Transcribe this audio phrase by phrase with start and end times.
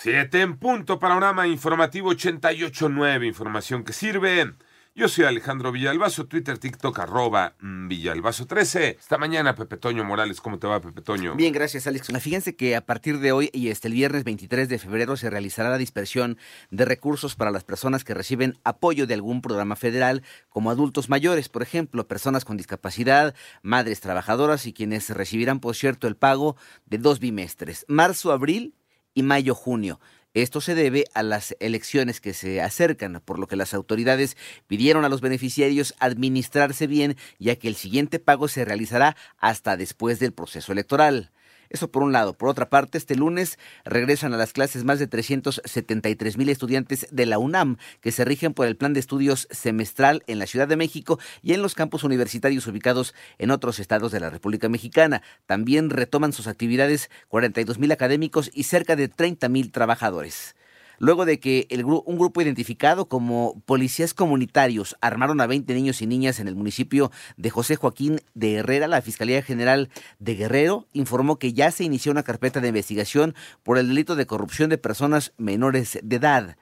[0.00, 4.54] Siete en punto, panorama informativo 88.9, información que sirve.
[4.94, 8.96] Yo soy Alejandro Villalbazo, Twitter, TikTok, arroba mm, Villalbazo13.
[8.96, 11.34] Esta mañana, Pepe Toño Morales, ¿cómo te va, Pepe Toño?
[11.34, 12.12] Bien, gracias, Alex.
[12.20, 15.68] Fíjense que a partir de hoy y hasta el viernes 23 de febrero se realizará
[15.68, 16.38] la dispersión
[16.70, 21.48] de recursos para las personas que reciben apoyo de algún programa federal, como adultos mayores,
[21.48, 26.54] por ejemplo, personas con discapacidad, madres trabajadoras y quienes recibirán, por cierto, el pago
[26.86, 28.74] de dos bimestres, marzo, abril
[29.14, 30.00] y mayo-junio.
[30.34, 35.04] Esto se debe a las elecciones que se acercan, por lo que las autoridades pidieron
[35.04, 40.32] a los beneficiarios administrarse bien, ya que el siguiente pago se realizará hasta después del
[40.32, 41.32] proceso electoral.
[41.70, 42.34] Eso por un lado.
[42.34, 47.26] Por otra parte, este lunes regresan a las clases más de 373 mil estudiantes de
[47.26, 50.76] la UNAM que se rigen por el plan de estudios semestral en la Ciudad de
[50.76, 55.22] México y en los campus universitarios ubicados en otros estados de la República Mexicana.
[55.46, 60.54] También retoman sus actividades 42 mil académicos y cerca de 30 mil trabajadores
[60.98, 66.40] luego de que un grupo identificado como policías comunitarios armaron a 20 niños y niñas
[66.40, 71.52] en el municipio de José Joaquín de Herrera, la Fiscalía General de Guerrero informó que
[71.52, 75.98] ya se inició una carpeta de investigación por el delito de corrupción de personas menores
[76.02, 76.56] de edad.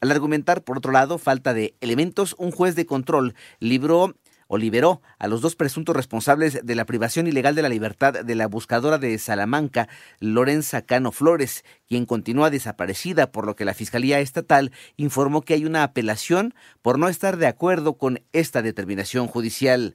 [0.00, 4.14] Al argumentar, por otro lado, falta de elementos, un juez de control libró
[4.52, 8.34] o liberó a los dos presuntos responsables de la privación ilegal de la libertad de
[8.34, 14.18] la buscadora de Salamanca, Lorenza Cano Flores, quien continúa desaparecida, por lo que la Fiscalía
[14.18, 19.94] Estatal informó que hay una apelación por no estar de acuerdo con esta determinación judicial.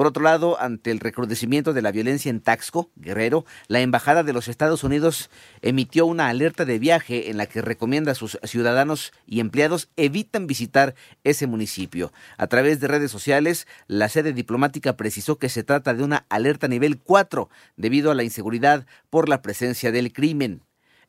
[0.00, 4.32] Por otro lado, ante el recrudecimiento de la violencia en Taxco, Guerrero, la Embajada de
[4.32, 5.28] los Estados Unidos
[5.60, 10.46] emitió una alerta de viaje en la que recomienda a sus ciudadanos y empleados evitan
[10.46, 12.14] visitar ese municipio.
[12.38, 16.66] A través de redes sociales, la sede diplomática precisó que se trata de una alerta
[16.66, 20.62] nivel 4 debido a la inseguridad por la presencia del crimen.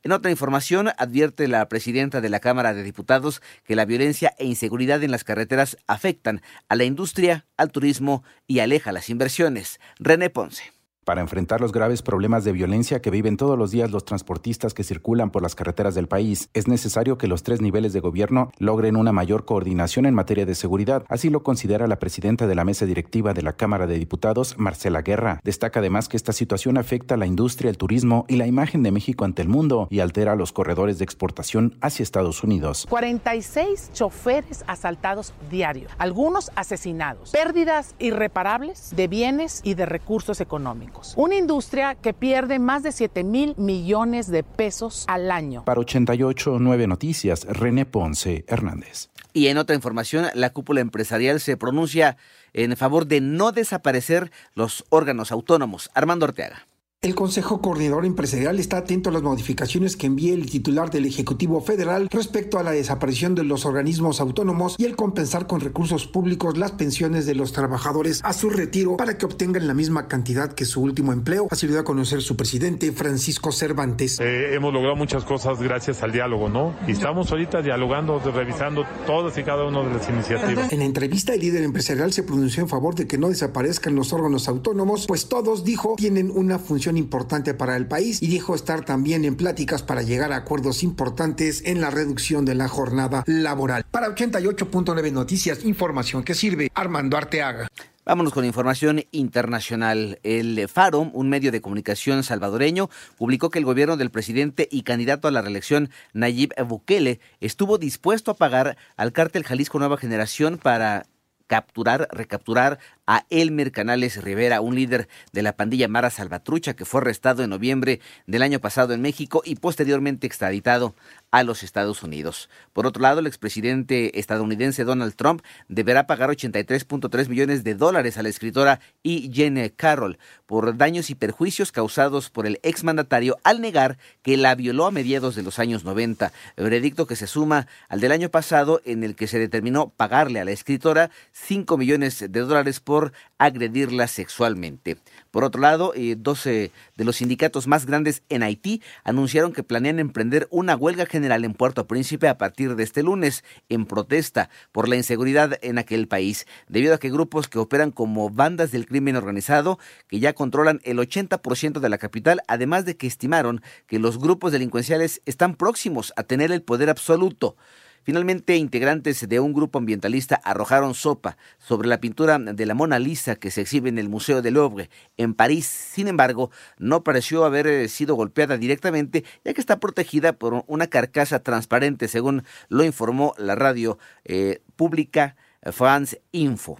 [0.03, 4.45] En otra información, advierte la presidenta de la Cámara de Diputados que la violencia e
[4.45, 9.79] inseguridad en las carreteras afectan a la industria, al turismo y aleja las inversiones.
[9.99, 10.80] René Ponce.
[11.03, 14.83] Para enfrentar los graves problemas de violencia que viven todos los días los transportistas que
[14.83, 18.95] circulan por las carreteras del país, es necesario que los tres niveles de gobierno logren
[18.95, 21.03] una mayor coordinación en materia de seguridad.
[21.09, 25.01] Así lo considera la presidenta de la mesa directiva de la Cámara de Diputados, Marcela
[25.01, 25.39] Guerra.
[25.43, 28.91] Destaca además que esta situación afecta a la industria, el turismo y la imagen de
[28.91, 32.85] México ante el mundo y altera los corredores de exportación hacia Estados Unidos.
[32.87, 40.90] 46 choferes asaltados diarios, algunos asesinados, pérdidas irreparables de bienes y de recursos económicos.
[41.15, 45.65] Una industria que pierde más de 7 mil millones de pesos al año.
[45.65, 49.09] Para 88.9 Noticias, René Ponce Hernández.
[49.33, 52.17] Y en otra información, la cúpula empresarial se pronuncia
[52.53, 55.89] en favor de no desaparecer los órganos autónomos.
[55.93, 56.67] Armando Ortega.
[57.03, 61.59] El Consejo Coordinador Empresarial está atento a las modificaciones que envíe el titular del Ejecutivo
[61.59, 66.59] Federal respecto a la desaparición de los organismos autónomos y el compensar con recursos públicos
[66.59, 70.63] las pensiones de los trabajadores a su retiro para que obtengan la misma cantidad que
[70.63, 74.19] su último empleo, así lo dio a conocer su presidente Francisco Cervantes.
[74.19, 76.75] Eh, hemos logrado muchas cosas gracias al diálogo, ¿no?
[76.87, 80.71] Y estamos ahorita dialogando, revisando todas y cada una de las iniciativas.
[80.71, 84.13] En la entrevista, el líder empresarial se pronunció en favor de que no desaparezcan los
[84.13, 88.85] órganos autónomos, pues todos, dijo, tienen una función importante para el país y dijo estar
[88.85, 93.85] también en pláticas para llegar a acuerdos importantes en la reducción de la jornada laboral.
[93.91, 97.67] Para 88.9 Noticias, información que sirve Armando Arteaga.
[98.03, 100.19] Vámonos con información internacional.
[100.23, 105.27] El Faro, un medio de comunicación salvadoreño, publicó que el gobierno del presidente y candidato
[105.27, 111.05] a la reelección Nayib Bukele estuvo dispuesto a pagar al cártel Jalisco Nueva Generación para
[111.45, 117.01] capturar, recapturar a Elmer Canales Rivera, un líder de la pandilla Mara Salvatrucha que fue
[117.01, 120.95] arrestado en noviembre del año pasado en México y posteriormente extraditado
[121.31, 122.49] a los Estados Unidos.
[122.73, 128.23] Por otro lado, el expresidente estadounidense Donald Trump deberá pagar 83.3 millones de dólares a
[128.23, 129.29] la escritora E.
[129.33, 134.85] Jane Carroll por daños y perjuicios causados por el exmandatario al negar que la violó
[134.85, 139.03] a mediados de los años 90, veredicto que se suma al del año pasado en
[139.03, 142.90] el que se determinó pagarle a la escritora 5 millones de dólares por
[143.37, 144.97] agredirla sexualmente.
[145.31, 149.99] Por otro lado, 12 eh, de los sindicatos más grandes en Haití anunciaron que planean
[149.99, 154.87] emprender una huelga general en Puerto Príncipe a partir de este lunes en protesta por
[154.87, 159.15] la inseguridad en aquel país, debido a que grupos que operan como bandas del crimen
[159.15, 164.19] organizado, que ya controlan el 80% de la capital, además de que estimaron que los
[164.19, 167.55] grupos delincuenciales están próximos a tener el poder absoluto.
[168.03, 173.35] Finalmente, integrantes de un grupo ambientalista arrojaron sopa sobre la pintura de la Mona Lisa
[173.35, 175.65] que se exhibe en el Museo del Louvre en París.
[175.65, 180.87] Sin embargo, no pareció haber eh, sido golpeada directamente, ya que está protegida por una
[180.87, 185.35] carcasa transparente, según lo informó la radio eh, pública
[185.71, 186.79] France Info.